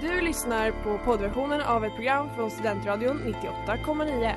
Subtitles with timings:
[0.00, 3.34] Du lyssnar på poddversionen av ett program från Studentradion
[3.66, 4.34] 98,9.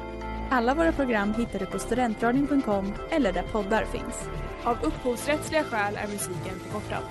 [0.49, 4.29] Alla våra program hittar du på studentradion.com eller där poddar finns.
[4.63, 7.03] Av upphovsrättsliga skäl är musiken förkortad.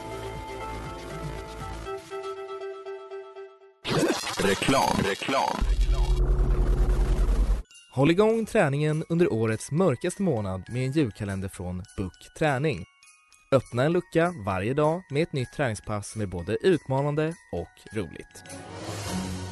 [4.43, 5.57] Reklam, reklam.
[7.93, 12.85] Håll igång träningen under årets mörkaste månad med en julkalender från Book Träning.
[13.53, 18.45] Öppna en lucka varje dag med ett nytt träningspass som är både utmanande och roligt.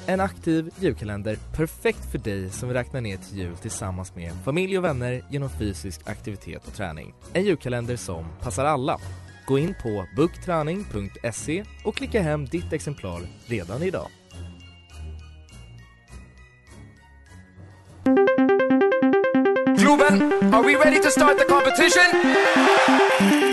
[0.07, 4.79] En aktiv julkalender perfekt för dig som vill räkna ner till jul tillsammans med familj
[4.79, 7.15] och vänner genom fysisk aktivitet och träning.
[7.33, 9.01] En julkalender som passar alla.
[9.47, 14.09] Gå in på bookträning.se och klicka hem ditt exemplar redan idag.
[19.79, 20.23] Globen,
[20.55, 23.48] are we ready to start the competition?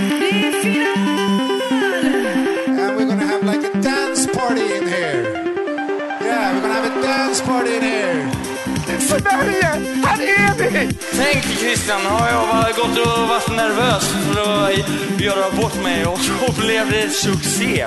[9.29, 9.63] Sverige,
[10.05, 10.93] här är vi!
[11.17, 16.19] Tänk Christian, har jag bara gått och varit nervös för att göra bort mig och
[16.19, 17.85] så blev det succé.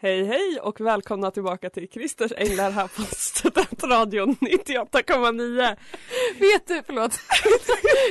[0.00, 5.76] Hej hej och välkomna tillbaka till Christers Änglar här på Studentradion 98,9.
[6.40, 7.12] Vet du, förlåt.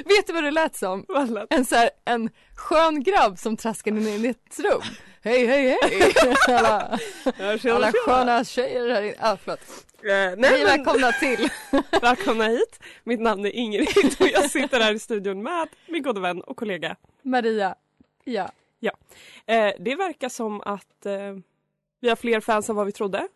[0.06, 1.06] Vet du vad det lät som?
[1.08, 4.82] Vad lät- En så här, en skön grabb som traskade in i ett rum.
[5.24, 6.14] Hej, hej, hej!
[6.58, 7.00] Alla,
[7.38, 9.16] Ja, alla sköna tjejer här inne.
[9.20, 9.60] Ah, förlåt.
[10.04, 11.50] Eh, nej, Hej, välkomna till.
[12.02, 12.80] välkomna hit.
[13.04, 16.58] Mitt namn är Ingrid och jag sitter här i studion med min gode vän och
[16.58, 16.96] kollega.
[17.22, 17.76] Maria.
[18.24, 18.50] Ja.
[19.46, 21.36] Eh, det verkar som att eh,
[22.00, 23.28] vi har fler fans än vad vi trodde.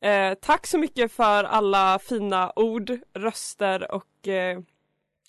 [0.00, 4.60] Eh, tack så mycket för alla fina ord, röster och eh,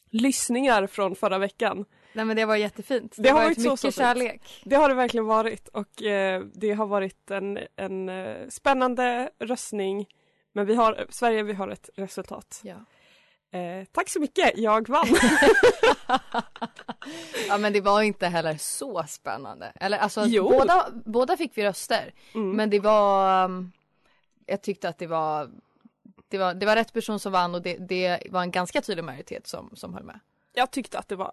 [0.09, 1.85] lyssningar från förra veckan.
[2.13, 3.15] Nej men det var jättefint.
[3.17, 3.95] Det har var varit så, mycket så fint.
[3.95, 4.61] kärlek.
[4.63, 10.07] Det har det verkligen varit och eh, det har varit en, en eh, spännande röstning.
[10.53, 12.61] Men vi har, Sverige, vi har ett resultat.
[12.63, 12.75] Ja.
[13.59, 15.07] Eh, tack så mycket, jag vann!
[17.47, 19.71] ja men det var inte heller så spännande.
[19.75, 20.49] Eller alltså Jo.
[20.49, 22.13] båda, båda fick vi röster.
[22.33, 22.51] Mm.
[22.51, 23.71] Men det var, um,
[24.45, 25.49] jag tyckte att det var,
[26.27, 29.03] det var, det var rätt person som vann och det, det var en ganska tydlig
[29.03, 30.19] majoritet som, som höll med.
[30.53, 31.31] Jag tyckte att det var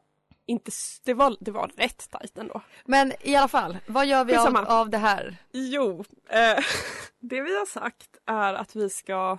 [0.49, 0.71] inte,
[1.05, 2.61] det var, det var rätt tajt ändå.
[2.85, 5.37] Men i alla fall, vad gör vi av, av det här?
[5.53, 6.65] Jo, eh,
[7.21, 9.39] det vi har sagt är att vi ska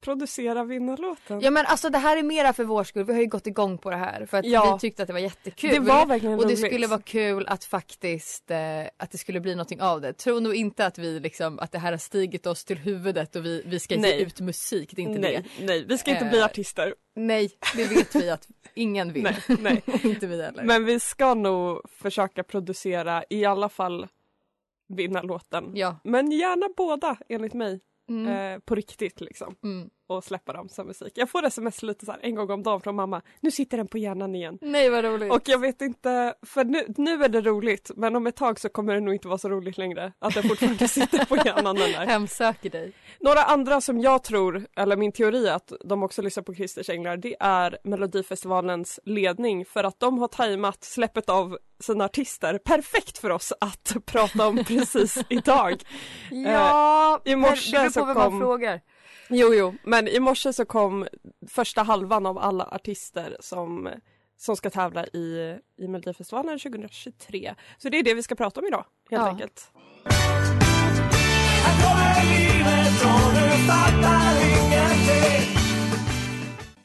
[0.00, 1.40] producera vinnarlåten.
[1.40, 3.78] Ja men alltså det här är mera för vår skull, vi har ju gått igång
[3.78, 4.74] på det här för att Ja.
[4.74, 5.70] vi tyckte att det var jättekul.
[5.70, 6.66] det var verkligen och det roligt.
[6.66, 8.58] skulle vara kul att faktiskt, eh,
[8.96, 10.12] att det skulle bli någonting av det.
[10.12, 13.44] Tro nog inte att vi liksom, att det här har stigit oss till huvudet och
[13.44, 14.22] vi, vi ska ge Nej.
[14.22, 15.64] ut musik, det är inte nej, det.
[15.66, 16.94] nej, vi ska inte Eh, bli artister.
[17.16, 19.22] Nej, det vet vi att ingen vill.
[19.22, 19.82] Nej, nej.
[20.04, 20.62] Inte vi heller.
[20.64, 24.06] Men vi ska nog försöka producera i alla fall
[24.88, 25.70] vinnarlåten.
[25.74, 25.96] Ja.
[26.04, 27.80] Men gärna båda enligt mig.
[28.10, 28.28] Mm.
[28.28, 29.56] Eh, på riktigt liksom.
[29.62, 29.90] Mm.
[30.10, 31.12] Och släppa dem som musik.
[31.16, 33.22] Jag får sms lite så en gång om dagen från mamma.
[33.40, 34.58] Nu sitter den på hjärnan igen.
[34.60, 35.32] Nej vad roligt.
[35.32, 38.68] Och jag vet inte, för nu, nu är det roligt men om ett tag så
[38.68, 40.12] kommer det nog inte vara så roligt längre.
[40.18, 42.06] Att den fortfarande sitter på hjärnan den där.
[42.06, 42.92] Hemsöker dig.
[43.20, 47.16] Några andra som jag tror, eller min teori att de också lyssnar på Christers Änglar,
[47.16, 53.30] det är Melodifestivalens ledning för att de har tajmat släppet av sina artister perfekt för
[53.30, 55.82] oss att prata om precis idag.
[56.30, 58.80] Ja, i morse det beror på vem kom- man frågar.
[59.32, 61.06] Jo, jo, men i morse så kom
[61.48, 63.88] första halvan av alla artister som,
[64.36, 67.54] som ska tävla i, i Melodifestivalen 2023.
[67.78, 69.28] Så det är det vi ska prata om idag, helt Ja.
[69.28, 69.70] enkelt.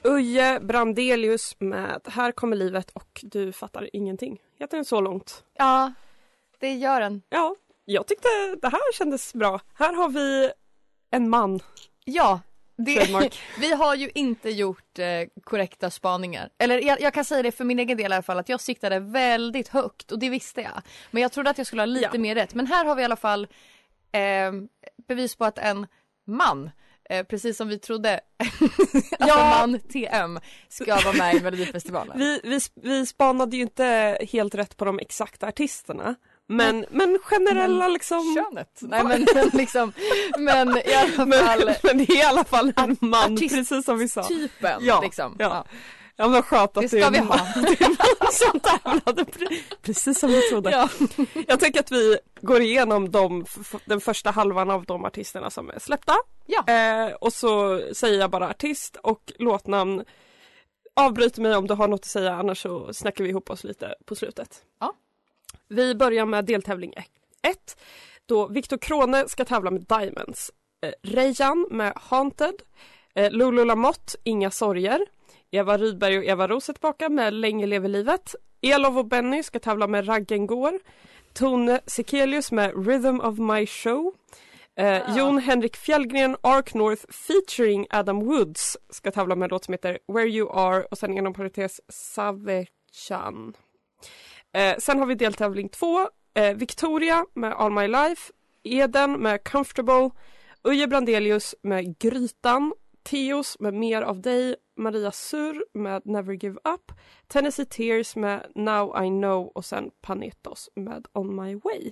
[0.03, 4.37] Uje Brandelius med Här kommer livet och du fattar ingenting.
[4.59, 5.43] Heter den så långt?
[5.57, 5.93] Ja,
[6.59, 7.21] det gör den.
[7.29, 7.55] Ja,
[7.85, 8.27] jag tyckte
[8.61, 9.59] det här kändes bra.
[9.73, 10.51] Här har vi
[11.11, 11.59] en man.
[12.05, 12.39] Ja,
[12.77, 15.05] det, vi har ju inte gjort eh,
[15.43, 16.49] korrekta spaningar.
[16.57, 18.61] Eller jag, jag kan säga det för min egen del i alla fall att jag
[18.61, 20.81] siktade väldigt högt och det visste jag.
[21.11, 22.19] Men jag trodde att jag skulle ha lite Ja.
[22.19, 22.53] mer rätt.
[22.53, 23.47] Men här har vi i alla fall
[24.11, 24.51] eh,
[25.07, 25.87] bevis på att en
[26.27, 26.69] man
[27.09, 28.19] Eh, precis som vi trodde
[29.19, 32.19] att en man TM ska vara med i Melodifestivalen.
[32.19, 36.15] Vi, vi, vi spanade ju inte helt rätt på de exakta artisterna.
[36.47, 38.35] Men, men generella liksom...
[38.35, 38.79] Könet.
[38.81, 39.91] Nej men, men liksom,
[40.37, 43.85] men i alla fall Men, men det är i alla fall en man, artist- precis
[43.85, 44.23] som vi sa.
[44.23, 45.35] typen Ja, liksom.
[45.39, 45.65] ja.
[46.17, 47.39] Ja men skönt att Det det, ska är vi en man.
[47.55, 49.23] Det som tävlade.
[49.23, 50.71] Pre- Precis som vi trodde.
[50.71, 50.89] Ja.
[51.47, 53.45] Jag tänker att vi går igenom de,
[53.85, 56.13] den första halvan av de artisterna som är släppta.
[56.45, 56.73] Ja.
[56.73, 60.03] Eh, och så säger jag bara artist och låtnamn.
[60.95, 63.95] Avbryt mig om du har något att säga annars så snackar vi ihop oss lite
[64.05, 64.49] på slutet.
[64.79, 64.93] Ja.
[65.67, 67.77] Vi börjar med deltävling 1.
[68.25, 70.51] Då Viktor Krone ska tävla med Diamonds.
[70.81, 72.55] Eh, Rejan med Haunted.
[73.15, 74.99] Eh, Lulu Lamotte, Inga sorger.
[75.51, 78.35] Eva Rydberg och Eva Roos är tillbaka med Länge lever livet.
[78.61, 80.79] Elov och Benny ska tävla med Raggen går.
[81.33, 84.13] Tone Sekelius med Rhythm of my show.
[84.77, 89.71] Eh, Jon Henrik Fjällgren, Ark North featuring Adam Woods ska tävla med en låt som
[89.71, 93.53] heter Where You Are och sen inom parentes Savechan.
[94.55, 96.09] Eh, sen har vi deltävling två.
[96.33, 98.33] Eh, Victoria med All My Life.
[98.63, 100.09] Eden med Comfortable.
[100.63, 102.73] Uje Brandelius med Grytan.
[103.03, 104.55] Teos med Mer av dig.
[104.77, 106.91] Maria Sur med Never Give Up.
[107.27, 111.91] Tennessee Tears med Now I Know och sen Panetos med On My Way.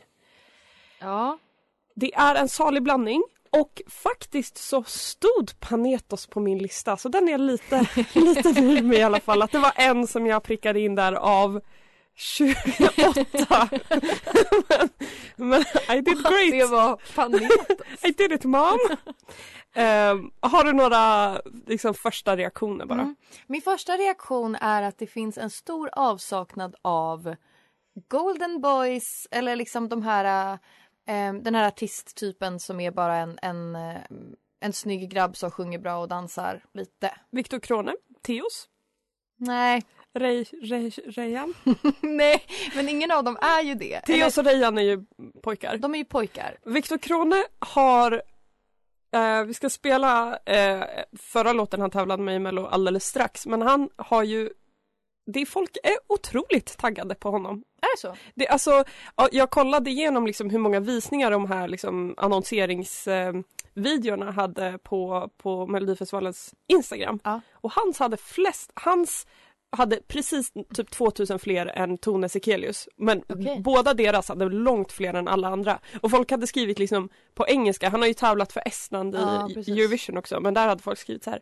[1.00, 1.38] Ja.
[1.96, 7.30] Det är en salig blandning och faktiskt så stod Panetos på min lista så den
[7.30, 9.42] är lite, lite nöjd med i alla fall.
[9.42, 11.62] Att det var en som jag prickade in där av
[12.16, 13.70] 28.
[15.36, 16.52] men, men I did great.
[16.52, 17.02] Det var.
[18.08, 18.80] I did it mom.
[19.76, 21.36] Ehm, har du några
[21.68, 23.02] liksom, första reaktioner bara?
[23.02, 23.16] Mm.
[23.48, 27.36] Min första reaktion är att det finns en stor avsaknad av
[28.08, 30.54] Golden Boys eller liksom de här
[31.08, 34.02] eh, den här artisttypen som är bara en, en, eh,
[34.60, 37.16] en snygg grabb som sjunger bra och dansar lite.
[37.32, 38.70] Viktor Krone, Teos,
[39.38, 39.84] Nej,
[40.14, 41.54] Rej, Rej, Rejan.
[42.02, 42.44] nej,
[42.76, 44.02] men ingen av dem är ju det.
[44.02, 45.04] Teos och Rejan är ju
[45.44, 45.78] pojkar.
[45.78, 46.58] De är ju pojkar.
[46.66, 48.22] Viktor Krone har
[49.14, 50.84] eh, vi ska spela eh,
[51.20, 54.50] förra låten han tävlade med i Mello alldeles strax men han har ju
[55.26, 57.64] det folk är otroligt taggade på honom.
[57.82, 58.16] Är det så?
[58.36, 58.84] Det, alltså,
[59.16, 65.68] ja, jag kollade igenom liksom hur många visningar de här liksom, annonseringsvideorna hade på, på
[65.68, 67.20] Melodifestivalens Instagram.
[67.24, 67.42] Ja.
[67.54, 69.28] Och hans hade flest, hans
[69.74, 72.88] hade precis typ 2000 fler än Tone Sekelius.
[72.98, 73.62] Men Okej.
[73.64, 75.80] båda deras hade långt fler än alla andra.
[76.02, 79.78] Och folk hade skrivit liksom på engelska, han har ju tävlat för Estland i precis.
[79.78, 81.42] Eurovision också, men där hade folk skrivit så här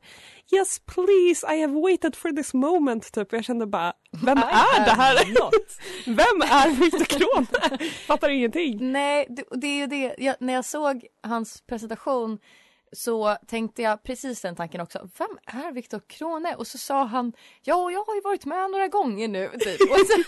[0.54, 3.28] Yes please, I have waited for this moment typ.
[3.34, 3.94] Och jag kände bara,
[4.26, 5.16] vem I är det här?
[6.06, 7.48] Vem är Viktor Krone?
[8.08, 8.92] Fattar ingenting.
[8.92, 10.16] Nej, det, det är ju det.
[10.18, 12.40] Jag, när jag såg hans presentation
[12.94, 15.10] så tänkte jag precis den tanken också.
[15.18, 16.56] Vem är Viktor Krone?
[16.56, 19.50] Och så sa han, ja, jag har ju varit med några gånger nu.
[19.60, 19.92] Typ.
[19.92, 20.18] Och så,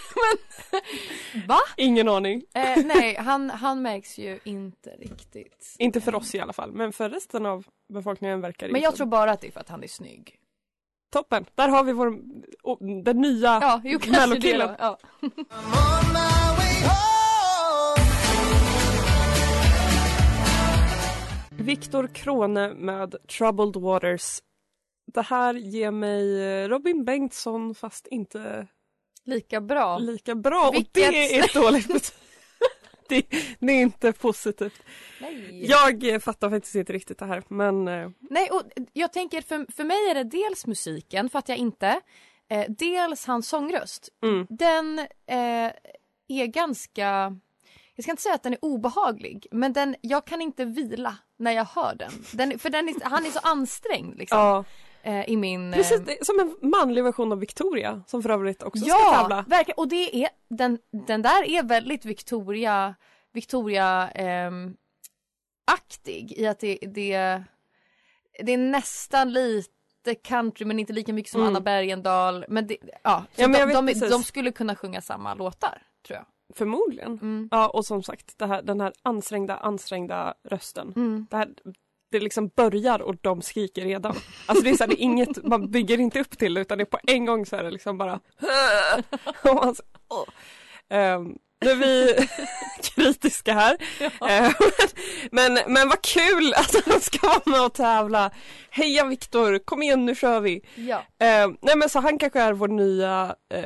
[1.34, 1.58] men, va?
[1.78, 2.44] Ingen aning.
[2.54, 5.76] Eh, nej, han, han märks ju inte riktigt.
[5.80, 8.92] Inte för oss i alla fall, men för resten av befolkningen verkar det Men jag
[8.92, 10.40] som- tror bara att det är för att han är snygg.
[11.12, 12.20] Toppen, där har vi vår,
[13.04, 14.76] den nya Ja, Mellokillen.
[14.80, 14.98] Ja.
[21.66, 24.40] Viktor Krone med Troubled Waters.
[25.14, 28.68] Det här ger mig eh, Robin Bengtsson fast inte
[29.24, 29.98] Lika bra.
[29.98, 32.16] lika bra och Vilket- det är ett dåligt betyg.
[33.10, 33.26] det,
[33.60, 34.84] det är inte positivt.
[35.22, 35.66] Nej.
[35.70, 38.62] Jag eh, fattar faktiskt inte riktigt det här men eh, Nej, och
[38.94, 42.02] jag tänker för, för mig är det dels musiken, för att jag inte.
[42.50, 44.10] Eh, dels hans sångröst.
[44.24, 44.48] Mm.
[44.50, 45.72] Den eh,
[46.28, 47.38] är ganska...
[47.96, 51.52] Jag ska inte säga att den är obehaglig, men den, jag kan inte vila när
[51.52, 52.12] jag hör den.
[52.34, 54.64] den för den är, han är så ansträngd liksom, ja.
[55.04, 55.74] eh, i min...
[55.74, 59.46] eh, Precis, som en manlig version av Victoria som för övrigt också ska Ja, tävla.
[59.48, 59.78] verkligen.
[59.78, 62.96] Och det är, den, den där är väldigt Victoria,
[63.34, 64.76] Victoria ehm,
[65.72, 67.44] aktig i att det, det,
[68.44, 71.50] det är nästan lite country men inte lika mycket som Mm.
[71.56, 72.46] Anna Bergendahl.
[72.48, 76.26] Men, det, ja, Ja, men de, de, de skulle kunna sjunga samma låtar tror jag.
[76.56, 77.20] Förmodligen.
[77.22, 77.50] Mm.
[77.52, 80.94] Ja och som sagt här, den här ansträngda, ansträngda rösten.
[80.96, 81.28] Mm.
[81.30, 81.50] Det, här,
[82.12, 84.16] det liksom börjar och de skriker redan.
[84.46, 86.78] Alltså det är, så här, det är inget, man bygger inte upp till det utan
[86.78, 88.20] det är på en gång så är det liksom bara
[89.44, 90.26] man så, åh.
[90.90, 92.16] Ehm, nu är vi
[92.84, 93.78] kritiska här.
[94.30, 94.54] Ehm,
[95.32, 98.32] men, men vad kul att han ska vara med och tävla.
[98.70, 100.62] Heja Viktor, kom igen nu kör vi.
[100.76, 101.04] Ja.
[101.20, 103.66] Ehm, nej men så han kanske är vår nya eh,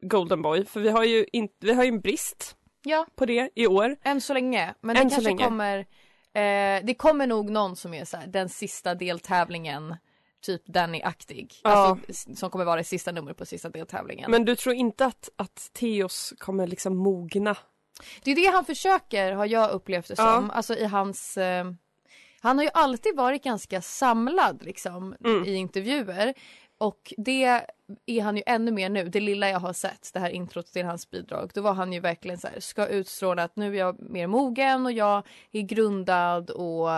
[0.00, 3.50] Golden Boy för vi har ju, in, vi har ju en brist ja, på det
[3.54, 3.96] i år.
[4.04, 4.74] än så länge.
[4.80, 5.44] Men Än det kanske länge.
[5.44, 5.78] kommer
[6.34, 9.96] eh, Det kommer nog någon som är så här, den sista deltävlingen
[10.40, 11.60] Typ Danny-aktig.
[11.62, 11.70] Ja.
[11.70, 14.30] Alltså, som kommer vara det sista numret på sista deltävlingen.
[14.30, 17.56] Men du tror inte att, att Theos kommer liksom mogna?
[18.22, 20.24] Det är det han försöker har jag upplevt det som.
[20.26, 20.50] Ja.
[20.52, 21.36] Alltså i hans...
[21.36, 21.64] Eh,
[22.40, 25.44] han har ju alltid varit ganska samlad liksom Mm.
[25.44, 26.34] i intervjuer.
[26.78, 27.44] Och det
[28.06, 29.08] är han ju ännu mer nu.
[29.08, 31.50] Det lilla jag har sett, det här introt till hans bidrag.
[31.54, 34.86] Då var han ju verkligen så här, ska utstråla att nu är jag mer mogen
[34.86, 36.90] och jag är grundad och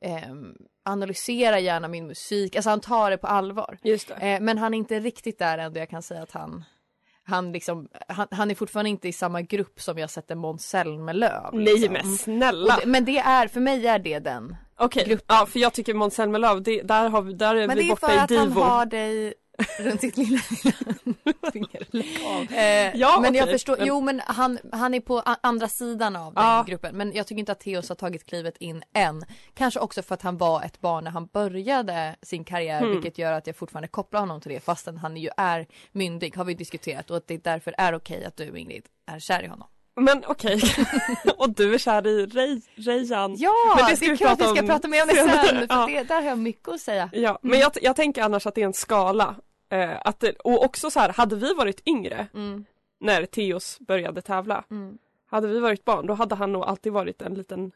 [0.00, 0.32] eh,
[0.82, 2.56] analyserar gärna min musik.
[2.56, 3.78] Alltså han tar det på allvar.
[3.82, 4.10] Just.
[4.10, 6.64] Eh, men han är inte riktigt där ändå jag kan säga att han
[7.24, 11.50] han, liksom, han, han är fortfarande inte i samma grupp som jag sätter Måns Zelmerlöw.
[11.52, 11.92] Nej liksom.
[11.92, 12.76] men snälla!
[12.76, 14.56] Det, men det är, för mig är det den.
[14.76, 17.88] Okej, ja för jag tycker Måns Zelmerlöw, där, har vi, där är Men vi det
[17.88, 18.60] är borta för i att han divo.
[18.60, 19.34] har dig
[19.78, 20.38] runt sitt lilla
[21.52, 21.86] finger.
[22.52, 23.54] Eh, Ja, men jag okej.
[23.54, 26.64] förstår, Men- jo men han, han är på andra sidan av den Ja.
[26.68, 26.96] gruppen.
[26.96, 29.24] Men jag tycker inte att Theoz har tagit klivet in än.
[29.54, 32.90] Kanske också för att han var ett barn när han började sin karriär Hmm.
[32.90, 36.44] vilket gör att jag fortfarande kopplar honom till det fastän han ju är myndig har
[36.44, 39.68] vi diskuterat och att det därför är okej att du Ingrid är kär i honom.
[39.96, 40.62] Men okej,
[41.38, 43.34] och du är kär i Ray, Rayan.
[43.38, 45.14] Ja, Men det, det ska är vi klart vi ska om prata mer om det
[45.14, 45.28] sen.
[45.28, 45.86] För Ja.
[45.86, 47.10] det, där har jag mycket att säga.
[47.12, 49.34] Ja, men jag, jag tänker annars att det är en skala.
[49.70, 52.64] Eh, att det, och också så här, hade vi varit yngre Mm.
[53.00, 54.98] när Theos började tävla, Mm.
[55.30, 57.72] hade vi varit barn då hade han nog alltid varit en liten,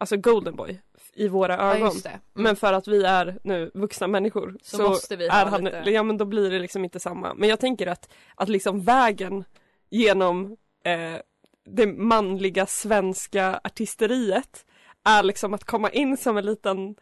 [0.00, 0.80] alltså golden boy
[1.14, 1.94] i våra Ja, ögon.
[2.02, 2.08] det.
[2.08, 2.20] Mm.
[2.32, 6.02] Men för att vi är nu vuxna människor Så måste vi är han, lite- ja
[6.02, 7.34] men då blir det liksom inte samma.
[7.34, 9.44] Men jag tänker att, att liksom vägen
[9.90, 11.20] genom eh,
[11.64, 14.66] det manliga svenska artisteriet
[15.04, 16.94] är liksom att komma in som en liten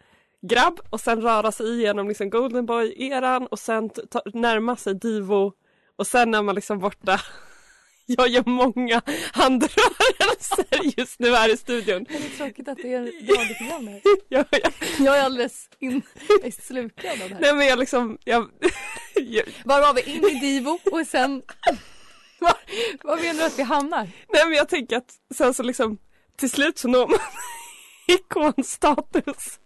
[0.42, 5.52] grabb och sen röra sig igenom liksom Golden Boy-eran och sen ta, närma sig Divo
[5.96, 7.20] och sen är man liksom borta.
[8.06, 9.02] Jag gör många
[9.32, 12.04] handrörelser just nu här i studion.
[12.08, 13.00] Det är tråkigt att det är
[13.36, 14.00] radioprogram här.
[14.28, 17.40] Jag, jag, Jag är alldeles in, jag är slukad av det här.
[17.40, 18.48] nej men jag liksom, jag,
[19.14, 20.12] jag, Var var vi?
[20.12, 21.42] In i Divo och sen...
[22.40, 22.54] Var,
[23.02, 24.08] var menar du att vi hamnar?
[24.32, 25.98] nej men jag tänker att sen så liksom
[26.36, 27.18] till slut så når man
[28.18, 29.60] ikonstatus.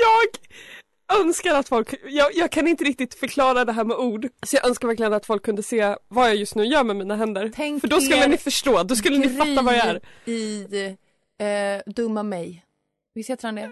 [0.00, 4.28] Jag önskar att folk, jag, jag kan inte riktigt förklara det här med ord.
[4.46, 7.16] Så jag önskar verkligen att folk kunde se vad jag just nu gör med mina
[7.16, 7.52] händer.
[7.54, 10.00] Tänk För då skulle ni förstå, då skulle ni fatta vad jag är.
[10.24, 10.96] I
[11.38, 12.64] eh, Dumma mig.
[13.14, 13.70] Visst heter han det?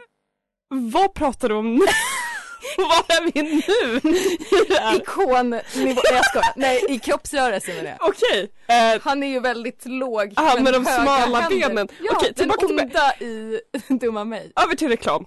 [0.69, 1.81] Vad pratar du om nu?
[2.77, 4.11] Var är vi nu?
[4.65, 4.97] I det här?
[4.97, 5.43] Ikonnivå,
[5.75, 6.53] nej jag skojar.
[6.57, 7.97] Nej i kroppsrörelse med det.
[8.01, 11.69] Okej, eh, Han är ju väldigt låg men med de smala händer.
[11.69, 11.89] benen.
[12.03, 13.61] Ja, Okej, tillbaka den till- onda i
[14.01, 14.53] Dumma mig.
[14.65, 15.27] över till reklam.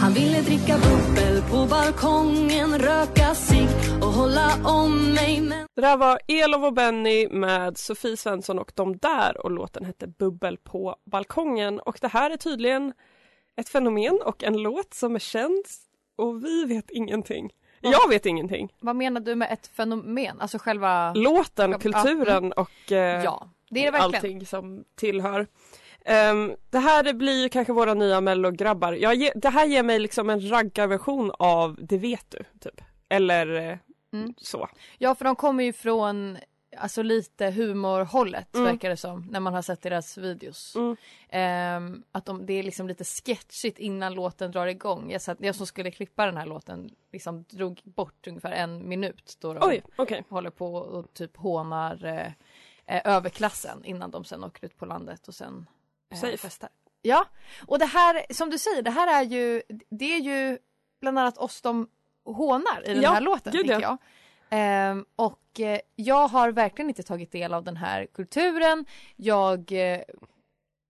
[0.00, 3.66] Han ville dricka bubbel på balkongen, röka sig
[4.02, 8.72] och hålla om mig men Det där var Elof och Benny med Sofie Svensson och
[8.74, 12.92] de där och låten hette Bubbel på balkongen och det här är tydligen
[13.60, 15.64] ett fenomen och en låt som är känd
[16.16, 17.50] och vi vet ingenting.
[17.80, 18.72] Jag vet ingenting.
[18.80, 20.40] Vad menar du med ett fenomen?
[20.40, 21.14] Alltså själva...
[21.14, 24.14] Låten, kulturen och eh, Ja, det är det verkligen.
[24.14, 25.46] allting som tillhör.
[26.04, 28.92] Ehm, det här blir ju kanske våra nya mellograbbar.
[28.92, 32.80] Ge, det här ger mig liksom en raggarversion av Det vet du, typ.
[33.08, 33.76] Eller eh,
[34.12, 34.34] Mm.
[34.36, 34.68] så.
[34.98, 36.38] Ja, för de kommer ju från
[36.80, 38.66] alltså lite humorhållet Mm.
[38.66, 40.76] verkar det som när man har sett deras videos.
[40.76, 40.96] Mm.
[41.28, 45.10] Ehm, att de, det är liksom lite sketchigt innan låten drar igång.
[45.12, 49.36] Jag, satt, jag som skulle klippa den här låten liksom drog bort ungefär en minut
[49.40, 50.24] då de Oj, okej.
[50.28, 52.26] håller på och typ hånar eh,
[52.96, 55.66] eh, överklassen innan de sen åker ut på landet och sen
[56.12, 56.36] eh, Safe.
[56.36, 56.68] festar.
[57.02, 57.26] Ja,
[57.66, 60.58] och det här som du säger, det här är ju, det är ju
[61.00, 61.88] bland annat oss de
[62.24, 63.80] hånar i den Ja, här låten gud, tycker ja.
[63.80, 63.96] jag.
[64.50, 68.84] Ehm, och eh, jag har verkligen inte tagit del av den här kulturen.
[69.16, 70.00] Jag eh,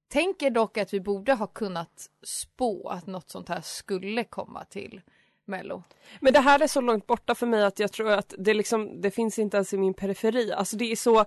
[0.09, 5.00] tänker dock att vi borde ha kunnat spå att något sånt här skulle komma till
[5.45, 5.83] Mello.
[6.21, 9.00] Men det här är så långt borta för mig att jag tror att det liksom,
[9.00, 10.52] det finns inte ens i min periferi.
[10.52, 11.25] Alltså det är så,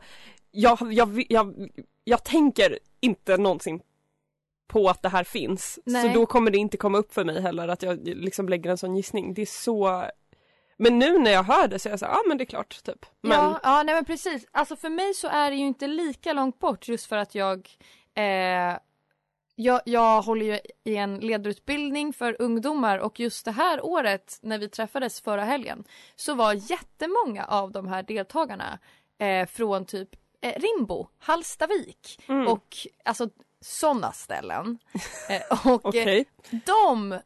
[0.52, 1.70] jag, jag, jag,
[2.04, 3.82] jag tänker inte någonsin
[4.68, 5.80] på att det här finns.
[5.86, 6.08] Nej.
[6.08, 8.78] Så då kommer det inte komma upp för mig heller att jag liksom lägger en
[8.78, 9.34] sån gissning.
[9.34, 10.06] Det är så
[10.78, 12.46] Men nu när jag hör det så är jag så ja ah, men det är
[12.46, 13.06] klart typ.
[13.22, 14.46] Men Ja, ja nej men precis.
[14.52, 17.70] Alltså för mig så är det ju inte lika långt bort just för att jag
[18.16, 18.78] eh,
[19.56, 24.58] jag, jag håller ju i en ledarutbildning för ungdomar och just det här året när
[24.58, 25.84] vi träffades förra helgen
[26.16, 28.80] så var jättemånga av de här deltagarna
[29.20, 30.10] eh, från typ
[30.42, 32.48] eh, Rimbo, Hallstavik Mm.
[32.48, 33.30] och alltså
[33.62, 34.78] sådana ställen.
[35.30, 36.24] Eh, och eh,
[36.66, 37.20] de,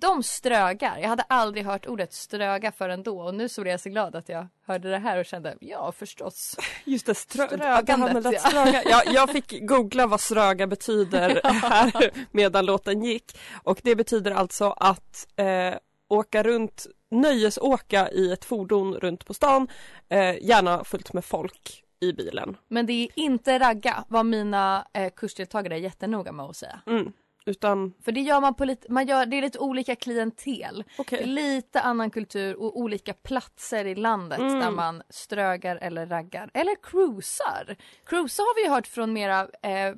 [0.00, 0.98] de strögar.
[0.98, 4.16] Jag hade aldrig hört ordet ströga förrän då och nu så blev jag så glad
[4.16, 6.56] att jag hörde det här och kände ja förstås.
[6.84, 8.38] Just det, strö- Strögandet, ja.
[8.38, 8.82] ströga.
[8.90, 13.38] Ja, jag fick googla vad ströga betyder här medan låten gick.
[13.62, 15.74] Och det betyder alltså att eh,
[16.08, 19.68] åka runt, nöjesåka i ett fordon runt på stan,
[20.08, 22.56] eh, gärna fullt med folk i bilen.
[22.68, 26.80] Men det är inte ragga vad mina eh, kursdeltagare jättenoga med att säga.
[26.86, 27.12] Mm.
[27.46, 30.84] Utan, För det gör man på lite, man gör, det är lite olika klientel.
[30.98, 31.26] okej.
[31.26, 34.60] Lite annan kultur och olika platser i landet Mm.
[34.60, 36.50] där man strögar eller raggar.
[36.54, 37.76] Eller cruisar.
[38.06, 39.94] Cruisa har vi hört från mera eh,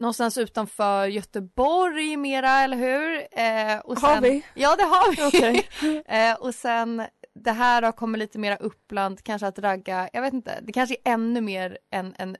[0.00, 3.16] någonstans utanför Göteborg mera, eller hur?
[3.40, 4.44] Eh, och Har vi?
[4.54, 5.38] Ja, det har vi.
[5.38, 6.02] Okej.
[6.06, 7.02] eh, och sen
[7.34, 10.94] det här har kommit lite mera Uppland, kanske att ragga, jag vet inte, det kanske
[11.04, 12.36] är ännu mer en, en,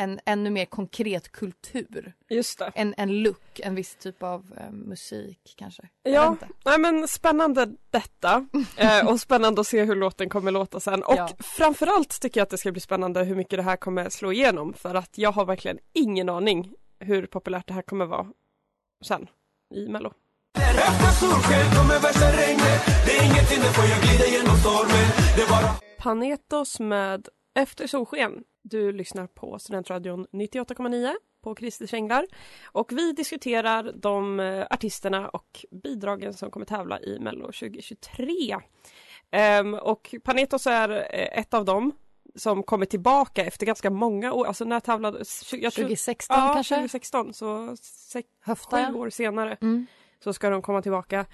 [0.00, 2.12] en ännu mer konkret kultur.
[2.28, 2.72] Just det.
[2.74, 5.82] En, en look, en viss typ av eh, musik kanske.
[6.02, 11.02] Ja, nej men spännande detta eh, och spännande att se hur låten kommer låta sen
[11.02, 11.28] och Ja.
[11.38, 14.72] framförallt tycker jag att det ska bli spännande hur mycket det här kommer slå igenom
[14.74, 18.26] för att jag har verkligen ingen aning hur populärt det här kommer vara
[19.04, 19.26] sen
[19.74, 20.12] i mello.
[25.98, 28.44] Panetos med Efter solsken.
[28.62, 32.26] Du lyssnar på Studentradion 98,9 på Kristers Änglar.
[32.64, 38.56] Och vi diskuterar de eh, artisterna och bidragen som kommer tävla i Mello 2023.
[39.30, 41.92] Ehm, och Panetos är eh, ett av dem
[42.34, 44.46] som kommer tillbaka efter ganska många år.
[44.46, 45.18] Alltså när tävlade...
[45.52, 46.74] Jag tror- 2016 ja, kanske?
[46.74, 49.86] 2016, så sex, sju år senare Mm.
[50.24, 51.26] så ska de komma tillbaka.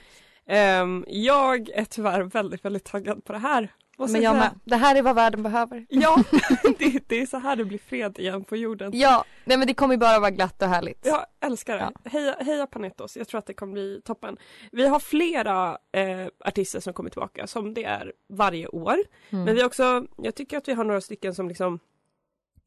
[0.46, 3.74] Ehm, jag är tyvärr väldigt, väldigt taggad på det här.
[3.98, 4.50] Men jag med.
[4.64, 5.86] Det här är vad världen behöver.
[5.88, 6.16] Ja,
[6.78, 8.90] det, det är så här det blir fred igen på jorden.
[8.94, 11.06] Ja, nej men det kommer bara vara glatt och härligt.
[11.06, 12.10] Jag älskar det.
[12.10, 14.36] Heja, heja Panetos, jag tror att det kommer bli toppen.
[14.72, 18.96] Vi har flera eh, artister som kommer tillbaka som det är varje år.
[19.30, 19.44] Mm.
[19.44, 21.78] Men vi också, jag tycker att vi har några stycken som liksom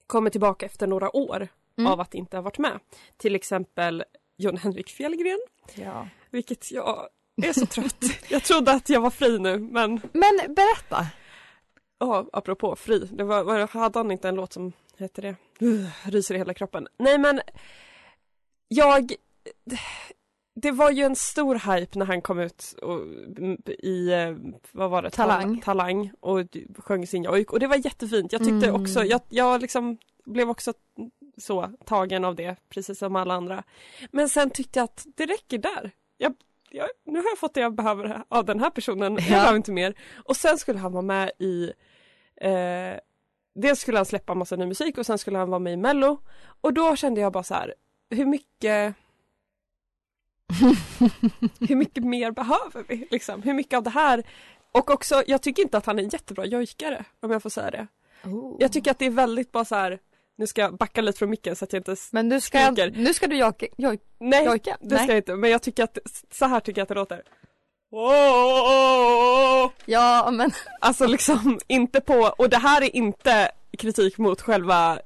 [0.07, 1.91] kommer tillbaka efter några år Mm.
[1.91, 2.79] av att inte ha varit med.
[3.17, 4.03] Till exempel
[4.37, 5.39] Jon Henrik Fjällgren,
[5.75, 6.07] Ja.
[6.29, 7.07] vilket jag
[7.43, 8.03] är så trött.
[8.29, 11.05] jag trodde att jag var fri nu men Men berätta.
[11.99, 12.99] Ja, apropå fri.
[13.13, 15.35] Det var, var, hade han inte en låt som hette det?
[16.03, 16.87] Ryser i hela kroppen.
[16.97, 17.41] Nej men
[18.67, 19.11] jag
[20.55, 22.99] det var ju en stor hype när han kom ut och,
[23.69, 24.11] i,
[24.71, 25.09] vad var det?
[25.09, 25.61] Talang.
[25.61, 26.39] Talang och
[26.77, 28.31] sjöng sin jojk och det var jättefint.
[28.31, 28.81] Jag tyckte Mm.
[28.81, 30.73] också, jag, jag liksom blev också
[31.37, 33.63] så tagen av det, precis som alla andra.
[34.11, 35.91] Men sen tyckte jag att det räcker där.
[36.17, 36.33] Jag,
[36.69, 39.29] jag, nu har jag fått det jag behöver av den här personen, jag Ja.
[39.29, 39.93] behöver inte mer.
[40.25, 41.71] Och sen skulle han vara med i
[42.41, 42.99] eh,
[43.55, 46.21] Dels skulle han släppa massa ny musik och sen skulle han vara med i mello.
[46.61, 47.73] Och då kände jag bara så här,
[48.09, 48.95] hur mycket
[51.69, 53.07] hur mycket mer behöver vi?
[53.11, 53.41] Liksom?
[53.41, 54.23] Hur mycket av det här?
[54.71, 57.71] Och också, jag tycker inte att han är en jättebra jojkare, om jag får säga
[57.71, 57.87] det.
[58.59, 59.99] Jag tycker att det är väldigt bara så här.
[60.35, 62.91] nu ska jag backa lite från micken så att jag inte Men nu ska, skriker.
[62.95, 63.65] nu ska du jojka.
[63.77, 64.77] joj- Nej, jojka?
[64.81, 65.03] det Nej.
[65.03, 65.35] ska jag inte.
[65.35, 65.97] Men jag tycker att,
[66.31, 67.23] så här tycker jag att det låter.
[67.91, 69.71] Oh!
[69.85, 74.99] Ja, men Alltså liksom inte på, och det här är inte kritik mot själva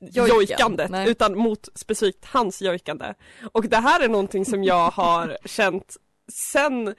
[0.00, 1.10] Jojken, jojkandet nej.
[1.10, 3.14] utan mot specifikt hans jojkande.
[3.52, 5.96] Och det här är någonting som jag har känt
[6.32, 6.94] sen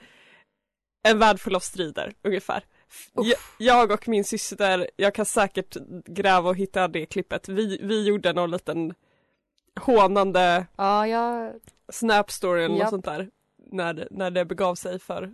[1.02, 2.64] en värld full av strider ungefär.
[3.12, 8.06] Jag, jag och min syster, jag kan säkert gräva och hitta det klippet, vi, vi
[8.06, 8.94] gjorde någon liten
[9.80, 11.52] hånande ja, jag...
[11.92, 12.90] snap-story eller något Japp.
[12.90, 13.28] sånt där
[13.72, 15.32] när, när det begav sig för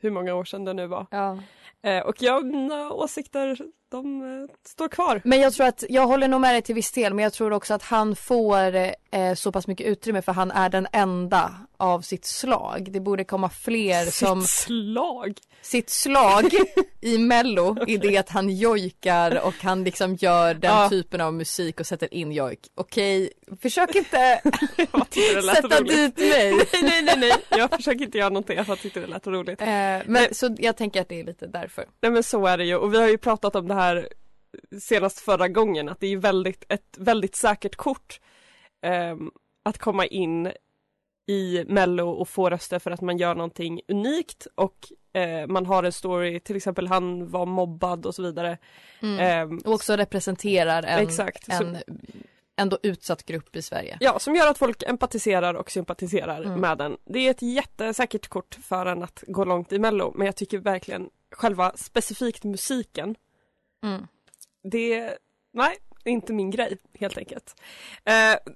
[0.00, 1.06] hur många år sedan det nu var.
[1.10, 1.38] Ja.
[1.82, 3.58] Eh, och jag, mina åsikter,
[3.88, 5.20] de eh, står kvar.
[5.24, 7.52] Men jag tror att, jag håller nog med dig till viss del men jag tror
[7.52, 12.00] också att han får eh, så pass mycket utrymme för han är den enda av
[12.00, 12.88] sitt slag.
[12.92, 15.38] Det borde komma fler som Sitt slag!
[15.62, 16.44] sitt slag
[17.00, 20.88] i mello i det att han jojkar och han liksom gör den Ja.
[20.88, 22.60] typen av musik och sätter in jojk.
[22.74, 24.40] Okej, försök inte
[25.54, 26.16] sätta roligt.
[26.16, 26.52] dit mig.
[26.54, 27.32] Nej, nej, nej, nej.
[27.50, 29.60] Jag försöker inte göra någonting, jag tyckte det lät roligt.
[29.60, 29.66] Eh,
[30.06, 31.84] men så jag tänker att det är lite därför.
[32.02, 34.08] Nej men så är det ju och vi har ju pratat om det här
[34.80, 38.20] senast förra gången att det är väldigt, ett väldigt säkert kort
[38.82, 39.30] ehm,
[39.62, 40.52] att komma in
[41.28, 44.76] i mello och få röster för att man gör någonting unikt och
[45.12, 48.58] eh, man har en story, till exempel han var mobbad och så vidare.
[49.02, 51.44] Ehm, Och också representerar en, Exakt.
[51.44, 51.76] Så- en
[52.58, 53.96] ändå utsatt grupp i Sverige.
[54.00, 56.60] Ja, som gör att folk empatiserar och sympatiserar Mm.
[56.60, 56.96] med den.
[57.04, 60.58] Det är ett jättesäkert kort för en att gå långt i mello men jag tycker
[60.58, 63.14] verkligen själva specifikt musiken
[63.84, 64.06] Mm.
[64.62, 65.16] det,
[65.52, 67.54] nej, inte min grej helt enkelt.
[68.04, 68.52] Eh,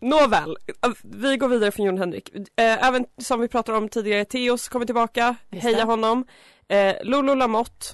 [0.00, 0.56] nåväl,
[0.86, 2.34] eh, vi går vidare från Jon Henrik.
[2.34, 5.84] Eh, även som vi pratade om tidigare, Theos kommer tillbaka, Just heja det.
[5.84, 6.26] honom.
[6.68, 7.86] Eh, Lolo Lamotte,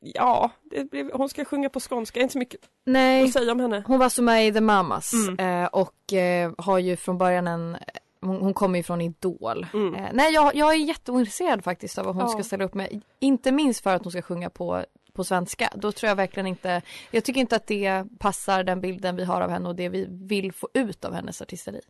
[0.00, 3.60] ja, det blev, hon ska sjunga på skånska, inte så mycket Nej, att säga om
[3.60, 3.84] henne.
[3.86, 5.62] hon var som med i The Mamas Mm.
[5.62, 7.76] eh, och eh, har ju från början en
[8.20, 9.66] hon, hon kommer ju från Idol.
[9.74, 9.94] Mm.
[9.94, 12.28] Eh, nej jag, jag är jätteointresserad faktiskt av vad hon Ja.
[12.28, 13.02] ska ställa upp med.
[13.20, 15.70] Inte minst för att hon ska sjunga på, på svenska.
[15.74, 19.40] Då tror jag verkligen inte, jag tycker inte att det passar den bilden vi har
[19.40, 21.80] av henne och det vi vill få ut av hennes artisteri.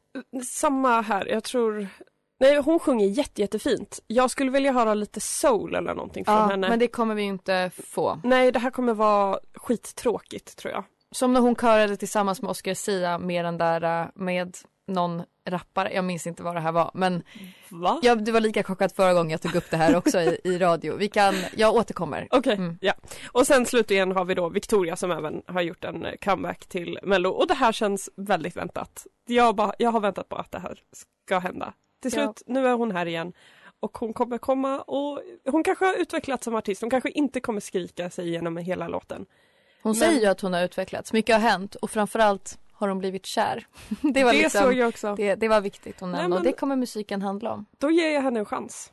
[0.44, 1.88] Samma här, jag tror
[2.40, 4.00] Nej hon sjunger jätte, jättefint.
[4.06, 6.68] Jag skulle vilja höra lite soul eller någonting från Ja, henne.
[6.68, 8.20] men det kommer vi ju inte få.
[8.24, 10.84] Nej det här kommer vara skittråkigt tror jag.
[11.10, 14.56] Som när hon körade tillsammans med Oscar Sia med den där eh, med
[14.88, 15.92] någon rappare.
[15.94, 17.22] Jag minns inte vad det här var men
[17.68, 18.00] Va?
[18.02, 20.58] ja, du var lika chockad förra gången jag tog upp det här också i, i
[20.58, 20.96] radio.
[20.96, 22.28] Vi kan, jag återkommer.
[22.30, 22.78] Okej, Mm.
[22.80, 22.94] ja.
[23.32, 26.98] Och sen slutligen har vi då Victoria som även har gjort en eh, comeback till
[27.02, 29.06] Mello och det här känns väldigt väntat.
[29.26, 30.78] Jag, bara, jag har väntat på att det här
[31.26, 31.72] ska hända.
[32.02, 32.22] Till Ja.
[32.24, 33.32] slut, nu är hon här igen
[33.80, 36.80] och hon kommer komma och hon kanske har utvecklats som artist.
[36.80, 39.26] Hon kanske inte kommer skrika sig igenom hela låten.
[39.82, 42.98] Hon Men- säger ju att hon har utvecklats, mycket har hänt och framförallt har hon
[42.98, 43.66] blivit kär.
[44.02, 45.14] Det var, det liksom, såg jag också.
[45.14, 47.66] det, det var viktigt att Nej, nämna men- och det kommer musiken handla om.
[47.78, 48.92] Då ger jag henne en chans.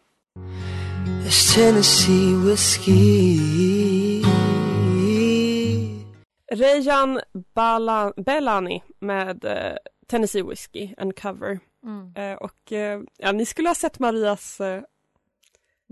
[6.51, 7.21] Rejan
[7.55, 9.75] Bala- Bellani med eh,
[10.07, 11.59] Tennessee Whiskey, en cover.
[11.83, 12.13] Mm.
[12.15, 14.81] Eh, och eh, ja, ni skulle ha sett Marias eh,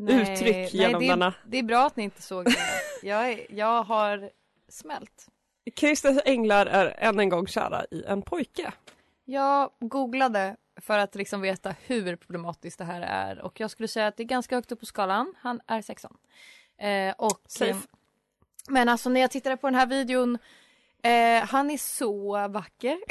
[0.09, 1.33] uttryck genom det, denna.
[1.47, 2.55] Det är bra att ni inte såg det.
[3.03, 4.29] Jag, är, jag har
[4.69, 5.27] smält.
[5.75, 8.73] Christer Änglar är än en gång kära i en pojke.
[9.25, 14.07] Jag googlade för att liksom veta hur problematiskt det här är och jag skulle säga
[14.07, 15.33] att det är ganska högt upp på skalan.
[15.37, 16.17] Han är 16.
[16.79, 17.69] Eh, och, Safe.
[17.69, 17.77] eh,
[18.67, 20.37] men alltså när jag tittade på den här videon,
[21.03, 22.99] eh, han är så vacker.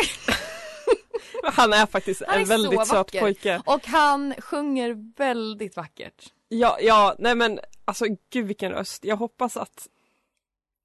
[1.42, 3.62] Han är faktiskt Han är en väldigt söt pojke.
[3.66, 6.33] Och han sjunger väldigt vackert.
[6.49, 9.05] Ja, ja, nej men alltså gud vilken röst.
[9.05, 9.88] Jag hoppas att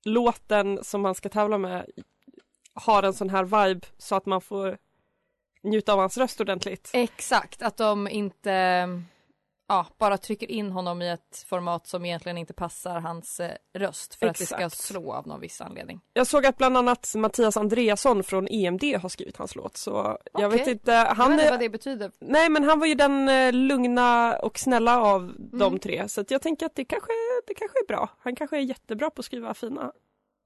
[0.05, 1.85] låten som han ska tävla med
[2.73, 4.77] har en sån här vibe så att man får
[5.63, 6.89] njuta av hans röst ordentligt.
[6.93, 8.87] Exakt, att de inte
[9.67, 14.15] ja, bara trycker in honom i ett format som egentligen inte passar hans eh, röst
[14.15, 14.77] för att det ska Exakt.
[14.77, 15.99] slå av någon viss anledning.
[16.13, 20.47] Jag såg att bland annat Mattias Andreasson från EMD har skrivit hans låt så jag
[20.47, 20.59] Okej.
[20.59, 20.91] vet inte.
[20.91, 22.11] Jag Han vet inte vad det betyder.
[22.19, 25.79] nej men han var ju den eh, lugna och snälla av de Mm.
[25.79, 27.11] tre så att jag tänker att det kanske,
[27.47, 28.09] det kanske är bra.
[28.19, 29.91] Han kanske är jättebra på att skriva fina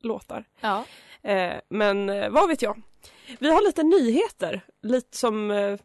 [0.01, 0.45] låtar.
[0.59, 0.83] Ja.
[1.21, 2.81] Eh, men eh, vad vet jag.
[3.39, 5.79] Vi har lite nyheter, lite som eh,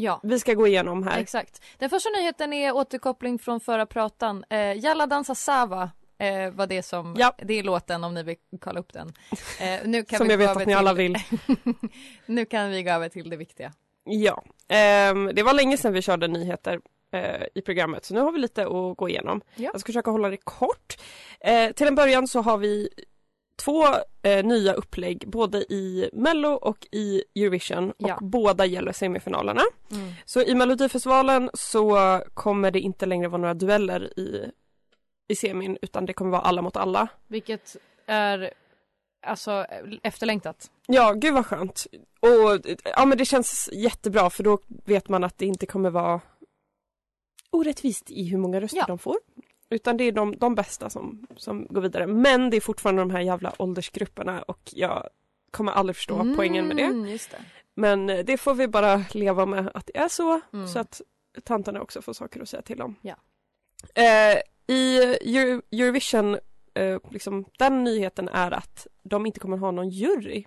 [0.00, 0.20] ja.
[0.22, 1.18] vi ska gå igenom här.
[1.20, 1.62] Exakt.
[1.78, 4.44] Den första nyheten är återkoppling från förra pratan.
[4.50, 7.34] Eh, Jalla dansa Sava eh, var det som, Ja.
[7.38, 9.12] det är låten om ni vill kolla upp den.
[9.60, 11.16] Eh, nu kan Som vi jag vet att ni alla till- vill.
[12.26, 13.72] nu kan vi gå över till det viktiga.
[14.04, 16.80] Ja, ehm, det var länge sedan vi körde nyheter
[17.12, 19.40] eh, i programmet så nu har vi lite att gå igenom.
[19.54, 19.70] Ja.
[19.72, 20.96] Jag ska försöka hålla det kort.
[21.40, 22.88] Eh, till en början så har vi
[23.60, 23.84] två
[24.22, 28.14] eh, nya upplägg både i Mello och i Eurovision Ja.
[28.14, 29.62] och båda gäller semifinalerna.
[29.92, 30.12] Mm.
[30.24, 34.50] Så i Melodifestivalen så kommer det inte längre vara några dueller i,
[35.28, 37.08] i semin utan det kommer vara alla mot alla.
[37.28, 38.50] Vilket är
[39.26, 39.66] alltså
[40.02, 40.70] efterlängtat.
[40.86, 41.86] Ja, gud vad skönt.
[42.20, 46.20] Och ja men det känns jättebra för då vet man att det inte kommer vara
[47.50, 48.84] orättvist i hur många röster Ja.
[48.88, 49.16] de får.
[49.70, 52.06] Utan det är de, de bästa som, som går vidare.
[52.06, 55.08] Men det är fortfarande de här jävla åldersgrupperna och jag
[55.50, 56.82] kommer aldrig förstå poängen med det.
[56.82, 57.18] Mm, det.
[57.74, 60.40] Men eh, det får vi bara leva med att det är så.
[60.52, 60.68] Mm.
[60.68, 61.00] Så att
[61.44, 62.96] tanterna också får saker att säga till om.
[63.02, 63.14] Ja.
[63.94, 66.38] Eh, I Euro- Eurovision,
[66.74, 70.44] eh, liksom, den nyheten är att de inte kommer ha någon jury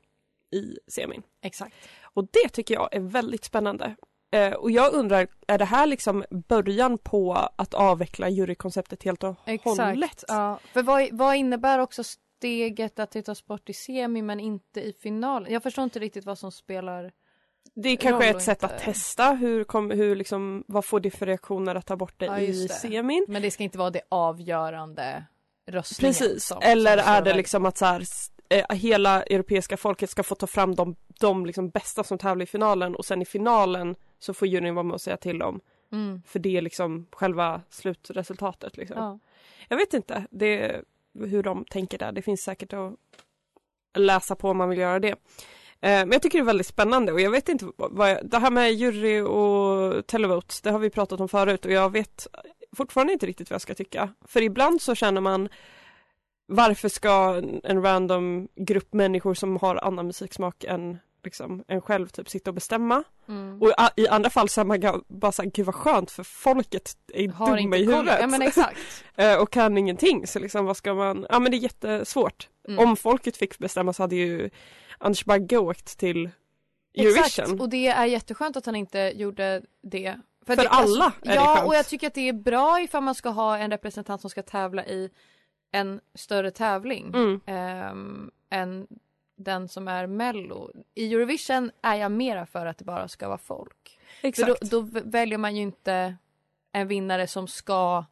[0.52, 1.24] i semin.
[1.42, 1.76] Exakt.
[2.04, 3.96] Och det tycker jag är väldigt spännande.
[4.34, 9.36] Eh, och jag undrar, är det här liksom början på att avveckla jurykonceptet helt och
[9.64, 10.04] hållet?
[10.04, 10.24] Exakt.
[10.28, 10.60] Ja.
[10.74, 14.94] För vad, vad innebär också steget att det tas bort i semi men inte i
[14.94, 15.54] finalen?
[15.54, 17.12] Jag förstår inte riktigt vad som spelar
[17.76, 21.12] Det är kanske ett sätt inte- att testa hur, kom, hur liksom, vad får det
[21.12, 22.74] för reaktioner att ta bort det Ja, i det.
[22.74, 23.26] semin.
[23.30, 25.24] Men det ska inte vara det avgörande
[25.72, 26.14] röstningen.
[26.14, 28.04] Precis, som- eller som är det liksom att så här,
[28.54, 32.48] eh, hela europeiska folket ska få ta fram de, de liksom bästa som tävlar i
[32.48, 35.60] finalen och sen i finalen så får juryn vara med och säga till om.
[35.92, 36.22] Mm.
[36.28, 38.78] För det är liksom själva slutresultatet.
[38.78, 38.98] Liksom.
[38.98, 39.20] Ja.
[39.68, 40.82] Jag vet inte det,
[41.14, 42.12] hur de tänker där.
[42.12, 42.94] Det finns säkert att
[43.94, 45.10] läsa på om man vill göra det.
[45.10, 45.16] Eh,
[45.80, 48.52] Men jag tycker det är väldigt spännande och jag vet inte vad jag, det här
[48.52, 52.28] med jury och televote, det har vi pratat om förut och jag vet
[52.76, 54.10] fortfarande inte riktigt vad jag ska tycka.
[54.22, 55.50] För ibland så känner man
[56.48, 62.30] varför ska en- random grupp människor som har annan musiksmak än liksom, en själv typ
[62.30, 63.04] sitta och bestämma.
[63.28, 63.62] Mm.
[63.62, 67.28] Och i- andra fall så är man bara såhär, gud vad skönt för folket är
[67.30, 68.56] Har dumma i huvudet.
[68.56, 68.70] Ja.
[69.16, 72.50] Eh, och kan ingenting så liksom vad ska man, ja men det är jättesvårt.
[72.68, 72.80] Mm.
[72.90, 74.50] Om folket fick bestämma så hade ju
[74.98, 76.30] Anders Bagge åkt till
[76.98, 77.24] Eurovision.
[77.26, 80.20] Exakt, och det är jätteskönt att han inte gjorde det.
[80.46, 81.68] För det, alla är det Ja, skönt.
[81.68, 84.42] och jag tycker att det är bra ifall man ska ha en representant som ska
[84.44, 85.10] tävla i
[85.76, 87.42] en större tävling Mm.
[87.46, 88.88] ehm, än
[89.36, 90.72] den som är mello.
[90.96, 94.00] I Eurovision är jag mera för att det bara ska vara folk.
[94.22, 94.62] Exakt.
[94.62, 96.16] Då, då väljer man ju inte
[96.72, 98.06] en vinnare som ska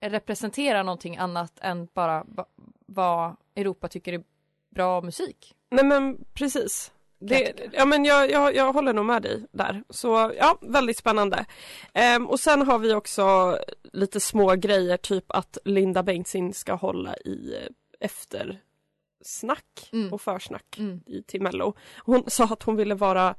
[0.00, 2.46] representera någonting annat än bara va-
[2.86, 4.24] vad Europa tycker är
[4.70, 5.54] bra musik.
[5.70, 6.92] Nej men precis.
[7.28, 9.82] Det, ja men jag, jag, jag håller nog med dig där.
[9.90, 11.46] Så ja, väldigt spännande.
[11.94, 13.58] Ehm, och sen har vi också
[13.92, 17.68] lite små grejer, typ att Linda Bengtzing ska hålla i eh,
[18.00, 20.12] eftersnack Mm.
[20.12, 21.00] och försnack Mm.
[21.06, 21.74] i, till Mello.
[22.04, 23.34] Hon sa att hon ville vara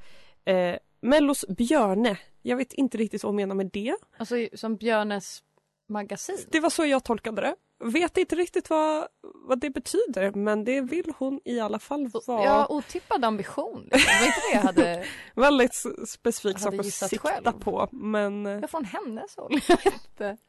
[0.46, 2.18] eh, Mellos Björne.
[2.42, 3.96] Jag vet inte riktigt vad hon menar med det.
[4.18, 5.44] Alltså som Björnes
[5.90, 6.38] magasin.
[6.52, 7.56] Det var så jag tolkade det.
[7.84, 9.08] Vet inte riktigt vad,
[9.48, 12.44] vad det betyder men det vill hon i alla fall vara.
[12.44, 13.90] Ja, otippad ambition.
[13.92, 14.12] Liksom.
[14.14, 15.06] Det var inte det jag hade...
[15.36, 15.74] Väldigt
[16.08, 17.52] specifik sak att sikta själv.
[17.60, 19.52] på men eh, Jag från hennes håll.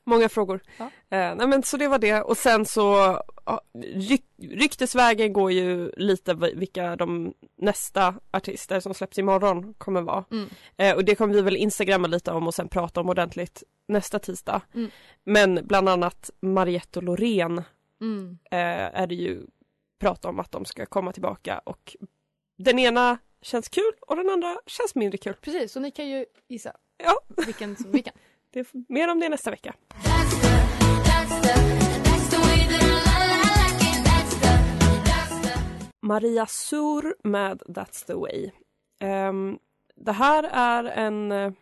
[0.07, 0.61] Många frågor.
[0.79, 0.85] Ja.
[0.85, 3.19] Eh, nej men så det var det och sen så
[3.95, 10.25] ryk, ryktesvägen går ju lite vi- vilka de nästa artister som släpps imorgon kommer vara.
[10.31, 10.49] Mm.
[10.77, 14.18] Eh, och det kommer vi väl instagramma lite om och sen prata om ordentligt nästa
[14.18, 14.62] tisdag.
[14.75, 14.90] Mm.
[15.25, 17.62] Men bland annat Mariette och Loreen
[18.01, 18.38] Mm.
[18.51, 19.42] eh, är det ju
[20.01, 21.96] prat om att de ska komma tillbaka och
[22.59, 25.35] den ena känns kul och den andra känns mindre kul.
[25.40, 26.72] Precis, så ni kan ju gissa
[27.05, 28.14] Ja, vilken som vilken.
[28.51, 29.75] det är mer om det nästa vecka.
[36.03, 38.51] Maria Sur med That's the way.
[39.01, 39.59] Ehm,
[39.96, 41.53] det här är en, eh,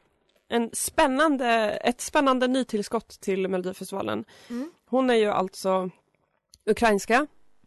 [0.48, 4.24] en spännande, ett spännande nytillskott till Melodifestivalen.
[4.50, 4.72] Mm.
[4.86, 5.90] Hon är ju alltså
[6.66, 7.26] ukrainska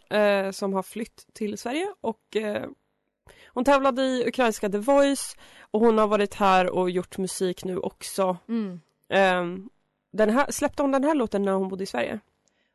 [0.09, 2.65] eh, som har flytt till Sverige och eh,
[3.47, 5.35] hon tävlade i ukrainska The Voice
[5.71, 8.37] och hon har varit här och gjort musik nu också.
[8.49, 8.81] Mm.
[9.09, 9.69] Ehm,
[10.11, 12.19] den här, släppte hon den här låten när hon bodde i Sverige?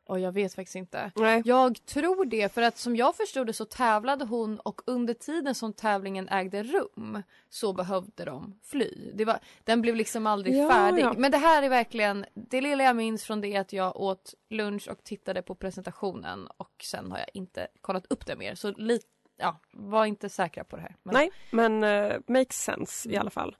[0.05, 1.11] Och jag vet faktiskt inte.
[1.15, 1.41] Nej.
[1.45, 5.55] Jag tror det, för att som jag förstod det så tävlade hon och under tiden
[5.55, 9.11] som tävlingen ägde rum så behövde de fly.
[9.13, 11.01] Det var, den blev liksom aldrig Ja, färdig.
[11.01, 11.13] ja.
[11.17, 14.33] Men det här är verkligen, det lilla jag minns från det är att jag åt
[14.49, 18.55] lunch och tittade på presentationen och sen har jag inte kollat upp det mer.
[18.55, 19.05] Så lite,
[19.37, 20.95] ja, var inte säkra på det här.
[21.03, 23.55] Men, Nej, men uh, makes sense i alla fall.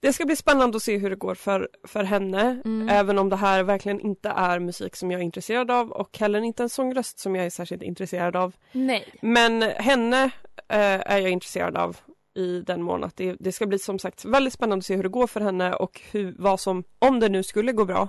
[0.00, 2.88] Det ska bli spännande att se hur det går för, för henne, Mm.
[2.88, 6.40] även om det här verkligen inte är musik som jag är intresserad av och heller
[6.40, 8.54] inte en sångröst som jag är särskilt intresserad av.
[8.72, 9.14] Nej.
[9.22, 10.24] Men henne
[10.68, 11.96] eh, är jag intresserad av
[12.34, 15.02] i den mån att det, det ska bli som sagt väldigt spännande att se hur
[15.02, 18.08] det går för henne och hur, vad som, om det nu skulle gå bra,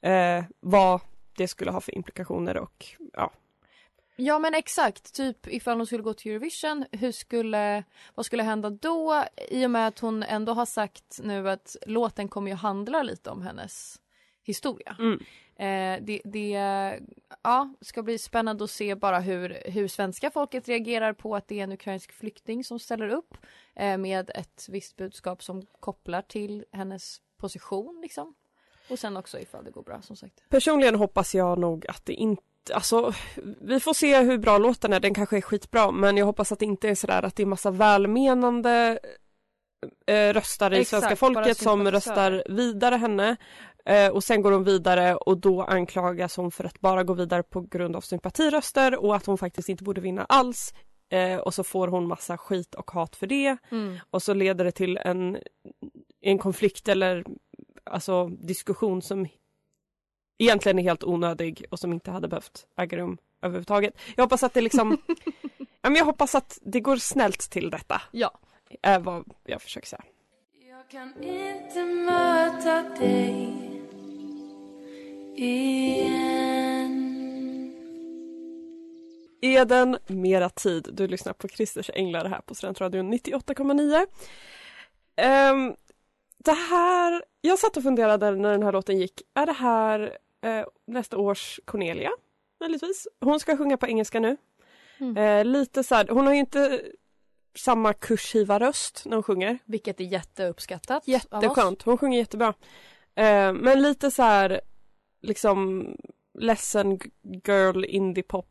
[0.00, 1.00] eh, vad
[1.36, 3.30] det skulle ha för implikationer och ja,
[4.20, 8.70] Ja men exakt, typ ifall hon skulle gå till Eurovision, hur skulle, vad skulle hända
[8.70, 9.24] då?
[9.48, 13.30] I och med att hon ändå har sagt nu att låten kommer ju handla lite
[13.30, 14.00] om hennes
[14.42, 14.96] historia.
[14.98, 15.18] Mm.
[15.56, 16.50] Eh, det, det
[17.42, 21.60] ja, ska bli spännande att se bara hur, hur svenska folket reagerar på att det
[21.60, 23.36] är en ukrainsk flykting som ställer upp
[23.76, 28.34] eh, med ett visst budskap som kopplar till hennes position liksom.
[28.90, 30.48] Och sen också ifall det går bra som sagt.
[30.48, 33.12] Personligen hoppas jag nog att det inte Alltså,
[33.60, 36.58] vi får se hur bra låten är, den kanske är skitbra men jag hoppas att
[36.58, 38.98] det inte är sådär att det är massa välmenande
[40.06, 43.36] eh, röstare i Exakt, svenska folket som röstar vidare henne
[43.84, 47.42] eh, och sen går hon vidare och då anklagas hon för att bara gå vidare
[47.42, 50.74] på grund av sympatiröster och att hon faktiskt inte borde vinna alls
[51.12, 53.98] eh, och så får hon massa skit och hat för det Mm.
[54.10, 55.38] och så leder det till en,
[56.20, 57.24] en konflikt eller
[57.90, 59.26] alltså diskussion som
[60.38, 63.94] egentligen är helt onödig och som inte hade behövt äga rum överhuvudtaget.
[64.16, 64.98] Jag hoppas att det liksom
[65.58, 68.02] ja, men jag hoppas att det går snällt till detta.
[68.10, 68.38] Ja.
[68.82, 70.04] Är vad jag försöker säga.
[70.68, 73.54] Jag kan inte möta dig
[75.36, 76.58] igen
[79.40, 80.88] Eden, mera tid.
[80.92, 84.06] Du lyssnar på Christers Änglar här på Studentradion 98,9.
[85.16, 85.74] Ehm,
[86.38, 89.22] det här, jag satt och funderade när den här låten gick.
[89.34, 92.10] Är det här eh, nästa års Cornelia?
[92.60, 93.08] Möjligtvis.
[93.20, 94.36] Hon ska sjunga på engelska nu.
[94.98, 95.16] Mm.
[95.16, 96.82] Eh, lite så här, hon har ju inte
[97.54, 99.58] samma kursiva röst när hon sjunger.
[99.64, 101.08] Vilket är jätteuppskattat.
[101.08, 102.54] Jätteskönt, hon sjunger jättebra.
[103.14, 104.60] Eh, men lite så här
[105.22, 105.86] liksom
[106.38, 106.98] ledsen
[107.46, 108.46] girl indie pop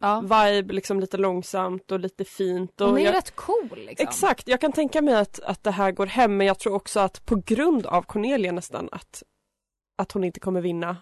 [0.00, 0.20] Ja.
[0.20, 2.80] vibe, liksom lite långsamt och lite fint.
[2.80, 4.08] Och Hon är ju jag, rätt cool liksom.
[4.08, 7.00] Exakt, jag kan tänka mig att, att det här går hem men jag tror också
[7.00, 9.22] att på grund av Cornelia nästan att,
[9.96, 10.96] att hon inte kommer vinna.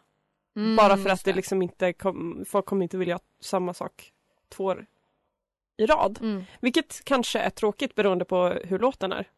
[0.58, 4.12] Mm, Bara för att det liksom inte kom, folk kommer inte vilja ha samma sak
[4.48, 4.86] två år
[5.76, 6.18] i rad.
[6.22, 6.44] Mm.
[6.60, 9.28] Vilket kanske är tråkigt beroende på hur låten är.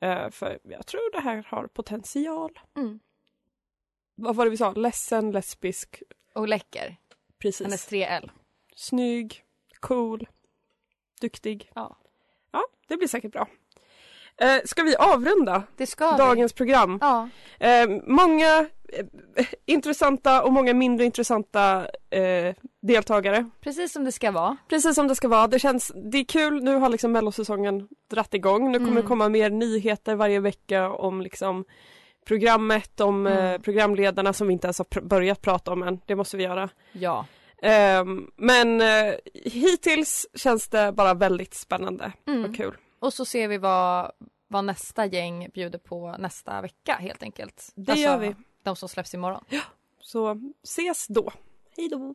[0.00, 2.58] Eh, för jag tror det här har potential.
[2.76, 3.00] Mm.
[4.14, 4.72] Vad var det vi sa?
[4.72, 6.02] Ledsen, lesbisk,
[6.34, 6.96] Och läcker.
[7.38, 7.66] precis.
[7.66, 8.30] Hennes 3L.
[8.76, 9.44] Snygg,
[9.80, 10.28] cool,
[11.20, 11.70] duktig.
[11.74, 11.96] Ja.
[12.50, 13.48] Ja, det blir säkert bra.
[14.36, 16.18] Eh, ska vi avrunda ska vi.
[16.18, 16.98] dagens program?
[17.00, 17.28] Ja.
[17.58, 18.66] Eh, många
[19.66, 23.50] intressanta och många mindre intressanta eh, deltagare.
[23.60, 24.56] Precis som det ska vara.
[24.68, 25.46] Precis som det ska vara.
[25.46, 28.72] Det känns, det är kul, nu har liksom mellosäsongen dratt igång.
[28.72, 29.02] Nu kommer Mm.
[29.02, 31.64] det komma mer nyheter varje vecka om liksom
[32.26, 33.54] programmet, om Mm.
[33.54, 36.00] eh, programledarna som vi inte ens har pr- börjat prata om än.
[36.06, 36.68] Det måste vi göra.
[36.92, 37.26] Ja.
[37.62, 42.44] Ehm, men eh, hittills känns det bara väldigt spännande Mm.
[42.44, 42.76] och kul.
[43.00, 44.10] Och så ser vi vad,
[44.48, 47.52] vad nästa gäng bjuder på nästa vecka helt enkelt.
[47.76, 48.34] Alltså, Det gör vi.
[48.64, 49.44] De som släpps imorgon.
[49.48, 49.62] Ja,
[50.00, 51.32] Så ses då.
[51.76, 52.14] Hej då!